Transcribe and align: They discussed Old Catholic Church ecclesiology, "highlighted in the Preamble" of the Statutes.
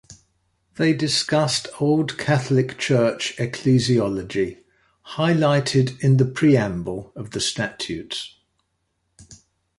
They 0.77 0.93
discussed 0.93 1.67
Old 1.79 2.17
Catholic 2.17 2.79
Church 2.79 3.37
ecclesiology, 3.37 4.57
"highlighted 5.13 5.99
in 6.03 6.17
the 6.17 6.25
Preamble" 6.25 7.11
of 7.15 7.29
the 7.29 7.39
Statutes. 7.39 8.37